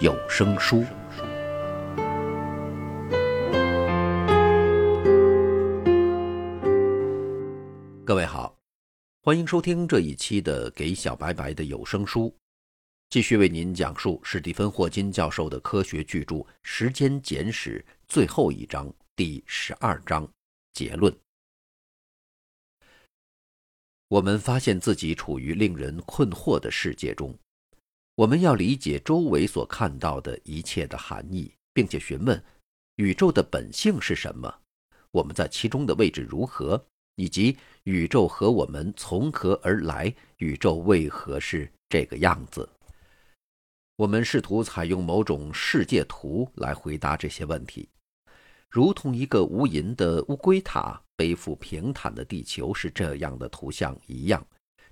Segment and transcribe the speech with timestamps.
[0.00, 0.84] 有声书。
[8.04, 8.56] 各位好，
[9.22, 12.32] 欢迎收听这一期的给小白白的有声书，
[13.10, 20.30] 继续为您讲述史蒂芬·霍金教授的科学巨著《时间简史》最后一章第十二章
[20.74, 21.12] 结论。
[24.06, 27.36] 我们发现自己处于令人困惑的世界中，
[28.18, 32.42] 我们要理解周围所看到的一切的含义，并且询问
[32.96, 34.52] 宇宙的本性是什么，
[35.12, 36.84] 我们在其中的位置如何，
[37.14, 42.68] 以及宇宙和我们从何而来，宇宙为何是这个样子。
[43.94, 47.88] 我们试图采用某种世界图来回答这些问题，
[48.68, 51.00] 如同一个无垠的乌龟塔。
[51.14, 54.44] 背负平坦的地球是这样的图像一样，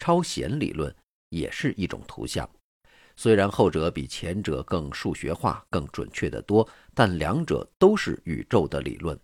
[0.00, 0.92] 超弦理论
[1.30, 2.48] 也是一种图像。
[3.16, 9.18] 虽然后者比前者更数学化、更准确得多，但两者都是宇宙的理论。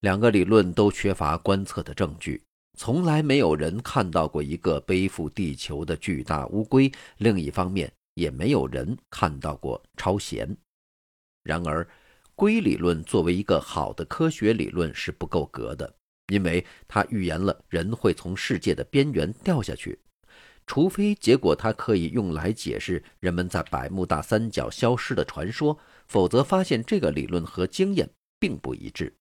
[0.00, 2.42] 两个理论都缺乏观测的证据，
[2.78, 6.90] 从来没有人看到过一个背负地球的巨大乌龟。
[7.18, 10.56] 另一方面，也没有人看到过超弦。
[11.42, 11.86] 然而，
[12.34, 15.94] 龟理论作为一个好的科学理论是不够格的。
[16.32, 19.96] 因为他预言了人会从世界的边缘掉下去，
[20.66, 29.14] 除非结果他可以用来解释人们在百慕大三角消失的传说，否则发现这个理论和经验并不一致。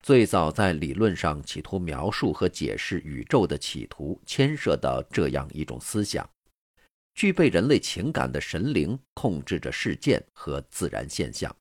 [0.00, 6.28] 最早在理论上企图描述和解释宇宙的企图，牵涉到这样一种思想：
[7.14, 11.54] 具备人类情感的神灵控制着事件和自然现象。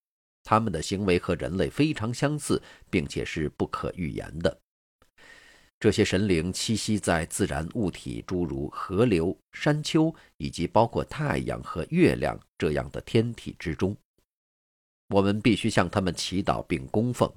[0.44, 2.59] 他们的行为和人类非常相似，
[2.90, 4.59] 并且是不可预言的。
[5.81, 13.97] 这些神灵栖息在自然物体，诸如河流、山丘，以及包括太阳和月亮这样的天体之中。
[15.08, 17.28] 我们必须向他们祈祷并供奉，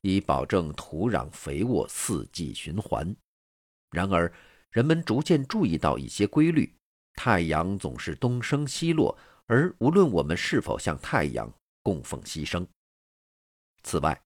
[0.00, 3.14] 以保证土壤肥沃、四季循环。
[3.92, 4.30] 然而，
[4.72, 6.74] 人们逐渐注意到一些规律：
[7.14, 9.16] 太阳总是东升西落，
[9.46, 11.48] 而无论我们是否向太阳。
[11.80, 12.66] 供奉牺牲。
[13.84, 14.20] 此外，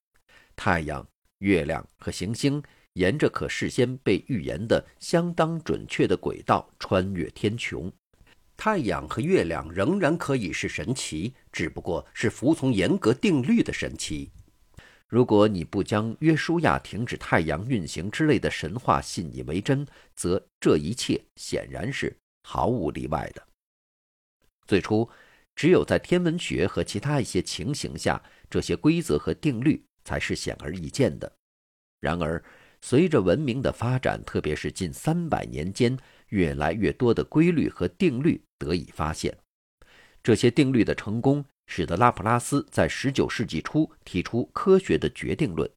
[0.56, 1.06] 太阳、
[1.41, 2.62] 月亮和行星
[2.98, 7.91] 沿着可事先被预言的相当准确的轨道穿越天穹。
[8.56, 14.31] 太阳和月亮仍然可以是神奇，只不过是服从严格定律的神奇。
[15.06, 23.42] 如果你不将约书亚停止太阳运行之类的神话信以为真，则这一切显然是毫无例外的。
[24.66, 25.08] 最初。
[25.58, 31.32] 只有在天文学和其他一些情形下，这些规则和定律才是显而易见的。
[31.98, 32.41] 然而，
[32.81, 39.37] 随着文明的发展，特别是近三百年间，越来越多的规律和定律得以发现。
[40.22, 45.71] 这些定律的成功，使得拉普拉斯在19世纪初提出科学的决定论，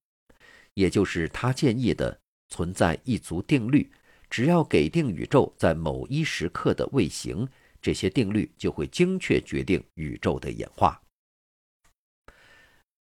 [0.74, 2.20] 也就是他建议的
[2.50, 3.92] 存在一组定律，
[4.30, 7.48] 只要给定宇宙在某一时刻的位形。
[7.82, 11.02] 这些定律就会精确决定宇宙的演化。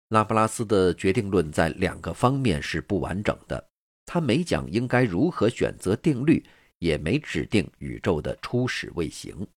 [0.08, 3.68] 拉普拉斯的决定论在两个方面是不完整的，
[4.06, 6.44] 他没讲应该如何选择定律，
[6.80, 9.48] 也没指定宇宙的初始位形，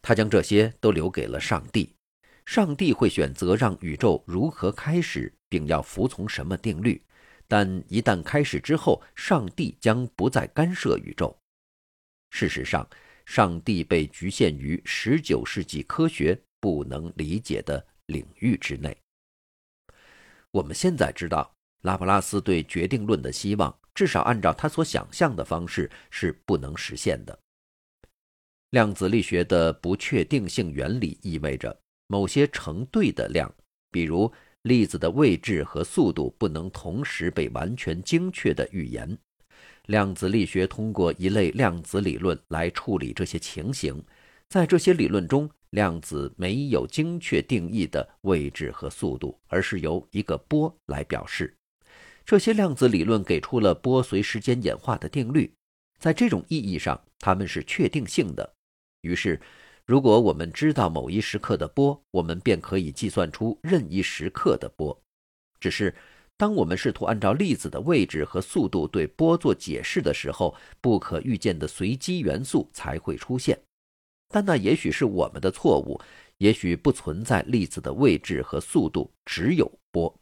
[0.00, 1.94] 他将这些都留给了上帝。
[2.44, 7.02] 上帝会选择让宇宙如何开始，并要服从什么定律，
[7.46, 11.36] 但一旦开始之后，上帝将不再干涉宇宙。
[12.30, 12.88] 事实上。
[13.24, 18.94] 上帝被局限于十九世纪科学不能理解的领域之内。
[20.50, 27.38] 我们现在知道，拉普拉斯对决定论的希望，至少按照他所想象的方式是不能实现的。
[28.70, 33.54] 量子力学的不确定性原理意味着，某些成对的量，
[33.90, 39.18] 比如粒子的位置和速度，不能同时被完全精确的预言。
[39.86, 44.02] 量子力学通过一类量子理论来处理这些情形。
[44.48, 51.54] 在这些理论中，量子没有精确定义的位置和速度，而是由一个波来表示。
[52.24, 55.52] 这些量子理论给出了波随时间演化的定律，
[55.98, 58.54] 在这种意义上，它们是确定性的。
[59.02, 59.40] 于是，
[59.84, 64.96] 如果我们知道某一时刻的波，我们便可以计算出任意时刻的波。
[65.58, 65.94] 只是，
[66.36, 73.58] 当我们试图按照粒子的位置和速度对波做解释的时候，不可预见的随机元素才会出现。
[74.28, 76.00] 但那也许是我们的错误，
[76.38, 80.12] 也许不存在粒子的位置和速度，只有波。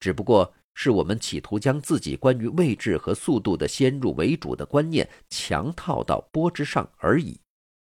[0.00, 7.36] 只不过是我们企图将自己关于位置和速度的先入为主的观念强套到波之上而已。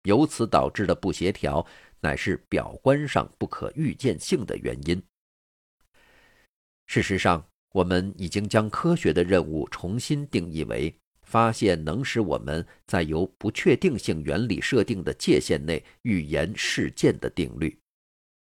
[0.03, 1.65] 由此导致的不协调，
[2.01, 5.01] 乃是表观上不可预见性的原因。
[6.85, 17.79] 事实上，我们已经将科学的任务重新定义为发现能使我们在由不确定性原理设定的界限内预言事件的定律。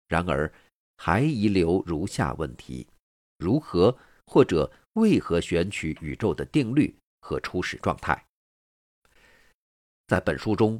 [0.07, 0.49] 然而，
[0.95, 2.87] 还遗留如下问题：
[3.37, 3.93] 如何
[4.29, 8.23] 或者为何选取宇宙的定律和初始状态？
[10.07, 10.79] 在本书中。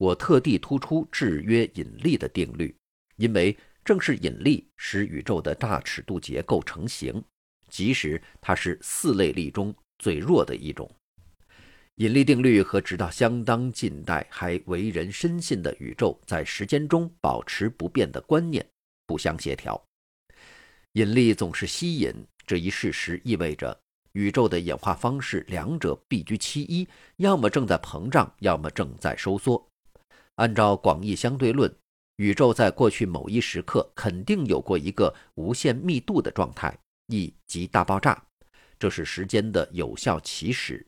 [0.00, 2.72] 我特地突出制约引力的定律，
[3.16, 7.20] 因为正是引力使宇宙的大尺度结构成型，
[7.68, 10.88] 即使它是四类力中最弱的一种。
[11.96, 18.64] 引力定律和直到相当近代还为人深信的宇宙在时间中保持不变的观念
[19.04, 19.84] 不相协调。
[20.92, 22.14] 引力总是吸引
[22.48, 23.78] 这一事实意味着
[24.12, 29.68] 宇宙的演化方式两者必居其一，要么正在膨胀，要么正在收缩。
[30.36, 31.70] 按照广义相对论，
[32.16, 36.74] 宇宙在过去某一时刻肯定有过一个无限密度的状态
[37.08, 38.24] ，E 即大爆炸，
[38.78, 40.86] 这是时间的有效起始。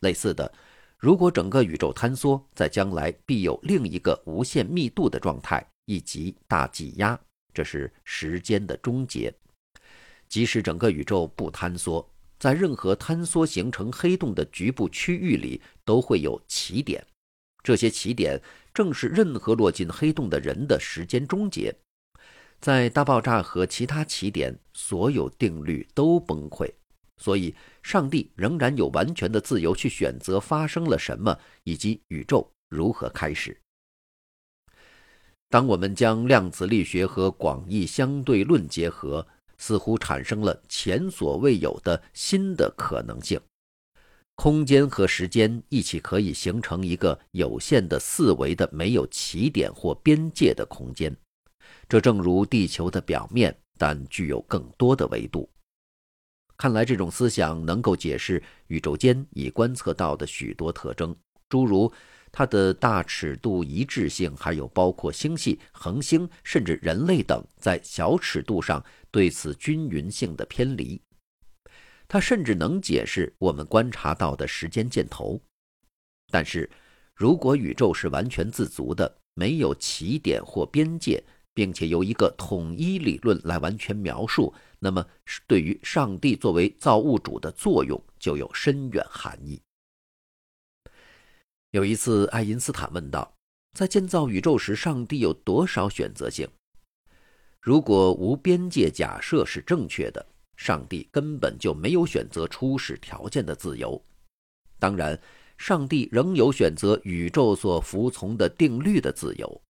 [0.00, 0.50] 类似的，
[0.96, 7.20] 如果整个宇宙坍缩，在将来必有另一个无限密度的状态，E 即大挤压，
[7.52, 9.30] 这是时间的终结。
[10.28, 12.08] 即使整个宇宙不坍缩，
[12.38, 17.04] 在任何坍缩形成黑洞的局部区域里，都会有起点。
[17.62, 18.40] 这些起点
[18.72, 21.74] 正是任何落进黑洞的人的时间终结。
[22.60, 26.70] 在大爆炸和其他起点，所有定律都崩溃，
[27.18, 33.56] 所以上帝仍然有完全的自由去选择发生了什么以及宇宙如何开始。
[35.48, 39.26] 当我们将量子力学和广义相对论结合，
[39.58, 43.40] 似乎产生了前所未有的新的可能性。
[44.34, 51.16] 空间和时间一起可以形成一个有限的四维的、没有起点或边界的空间。
[51.88, 55.48] 这正如地球的表面，但具有更多的维度。
[56.58, 61.16] 看来，这种思想能够解释宇宙间已观测到的许多特征，
[61.48, 61.90] 诸如
[62.38, 71.00] 它的大尺度一致性，还有包括星系、恒星甚至人类等在小尺度上对此均匀性的偏离。
[72.06, 75.40] 它甚至能解释我们观察到的时间箭头，
[76.30, 76.68] 但是，
[77.14, 81.24] 如果宇宙是完全自足的，没有起点或边界，
[81.54, 85.02] 并且由一个统一理论来完全描述，那么
[85.46, 89.58] 对于上帝作为造物主的作用就有深远含义。
[91.70, 93.34] 有一次，爱因斯坦问道
[93.76, 96.48] ：“在建造宇宙时，上帝有多少选择性？
[97.60, 100.24] 如果无边界假设是正确的？”
[100.56, 104.02] 上帝根本就没有选择初始条件的自由，
[104.78, 105.20] 当然，
[105.58, 109.62] 上帝仍有选择宇宙所服从的定律的自由。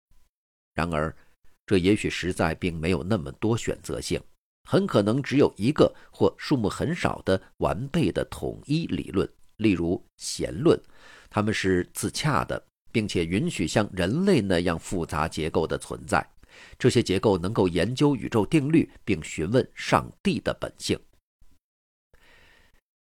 [0.74, 1.16] 然而，
[1.64, 4.20] 这也许实在并没有那么多选择性，
[4.68, 10.78] 很可能只有一个或数目很少的完备的统一理论，例如弦论，
[11.34, 16.24] 他们是自洽的，并且允许像人类那样复杂结构的存在。
[16.78, 20.96] 这些结构能够研究宇宙定律，并询问上帝的本性。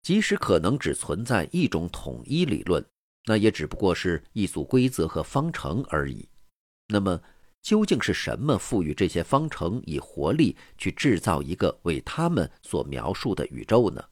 [0.04, 2.86] 即使可能只存在一种统一理论，
[3.24, 6.28] 那也只不过是一组规则和方程而已。
[6.90, 7.18] 那么，
[7.62, 14.04] 究竟是什么赋予这些方程以活力，去制造一个为他们所描述的宇宙呢？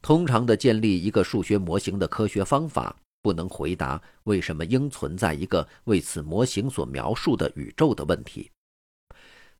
[0.00, 2.96] 通常的建立一个数学模型的科学方法。
[3.22, 8.50] 不能回答为什么应存在一个为此模型所描述的宇宙的问题。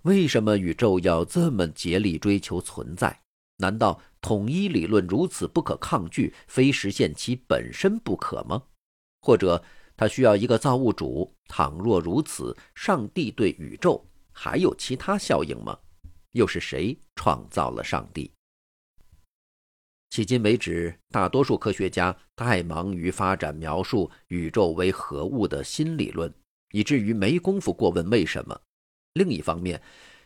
[0.02, 3.20] 为什么宇宙要这么竭力追求存在？
[3.56, 8.62] 难道统一理论如此不可抗拒，非实现其本身不可吗？
[9.20, 9.62] 或者
[9.96, 11.34] 它需要一个造物主？
[11.48, 15.76] 倘若如此，上帝对宇宙还有其他效应吗？
[16.32, 18.30] 又是谁创造了上帝？
[20.10, 26.32] 迄今为止，大多数科学家太忙于发展描述宇宙为何物的新理论，
[26.72, 28.60] 以至于没工夫过问为什么。
[29.12, 29.80] 另一方面，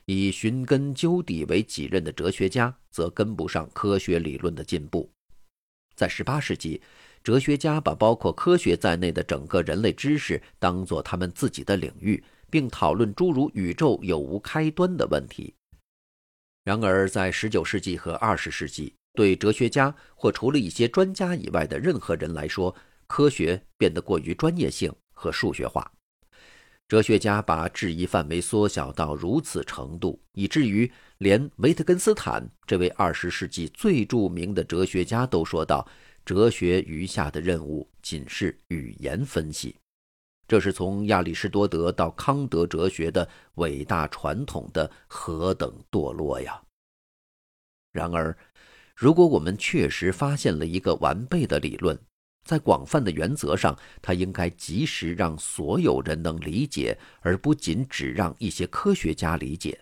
[0.06, 5.10] 以寻根究底为己任的哲学家则跟不上科学理论的进步。
[5.94, 6.80] 在18世纪，
[7.22, 15.54] 哲学家把包括科学在内的整个人类知识当作他们自己的领域，并讨论诸如宇宙有无开端的问题。
[16.64, 22.74] 然而，在19世纪和20世纪，对哲学家或除了一些专家以外的任何人来说，
[23.06, 25.90] 科学变得过于专业性和数学化。
[26.88, 35.86] 哲学家把质疑范围缩小到如此程度，以至于连维特根斯坦这位二十世纪最著名的哲学家都说道。
[36.24, 39.74] 哲学余下的任务仅是语言分析，
[40.46, 46.62] 这是从亚里士多德到康德哲学的伟大传统的何等堕落呀！
[47.90, 48.38] 然而，
[48.94, 51.98] 如果我们确实发现了一个完备的理论，
[52.44, 59.80] 在广泛的原则上，它应该及时让所有人能理解，而不仅只让一些科学家理解。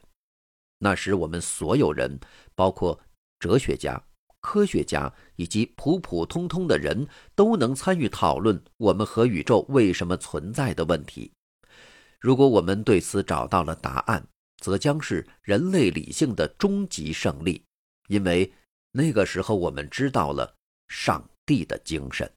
[0.78, 2.18] 那时，我们所有人，
[2.54, 3.00] 包括
[3.38, 4.02] 哲学家。
[4.42, 11.30] 科学家以及普普通通的人都能参与讨论我们和宇宙为什么存在的问题。
[12.18, 14.26] 如果我们对此找到了答案，
[14.62, 17.62] 则将是人类理性的终极胜利，
[18.08, 18.50] 因为
[18.92, 20.56] 那个时候我们知道了
[20.88, 22.30] 上帝的精神。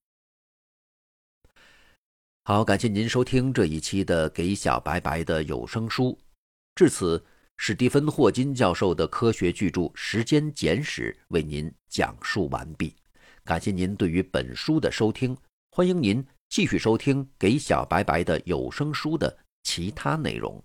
[2.43, 6.12] 好，感谢您收听这一期的《给小白白的有声书》，
[6.75, 7.24] 至此。
[7.55, 12.95] 史蒂芬·霍金教授的科学巨著《时间简史》为您讲述完毕，
[13.45, 15.38] 感谢您对于本书的收听，
[15.69, 20.62] 欢迎您继续收听给小白白的有声书的其他内容。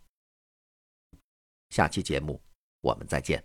[1.68, 2.40] 下期节目
[2.80, 3.44] 我们再见。